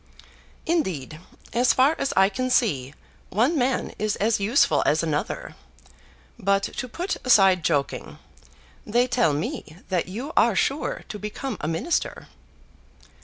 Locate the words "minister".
11.67-12.29